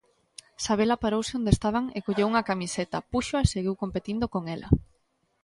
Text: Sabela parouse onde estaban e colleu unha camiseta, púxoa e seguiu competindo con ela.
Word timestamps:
Sabela 0.65 1.01
parouse 1.03 1.33
onde 1.39 1.51
estaban 1.53 1.85
e 1.97 1.99
colleu 2.05 2.27
unha 2.31 2.45
camiseta, 2.49 3.03
púxoa 3.11 3.39
e 3.43 3.49
seguiu 3.53 3.73
competindo 3.83 4.25
con 4.33 4.43
ela. 4.55 4.69